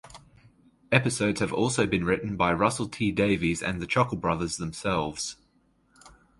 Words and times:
Episodes 0.91 1.41
have 1.41 1.53
also 1.53 1.85
been 1.85 2.03
written 2.05 2.35
by 2.35 2.51
Russell 2.53 2.89
T 2.89 3.11
Davies 3.11 3.61
and 3.61 3.79
The 3.79 3.85
Chuckle 3.85 4.17
Brothers 4.17 4.57
themselves. 4.57 5.35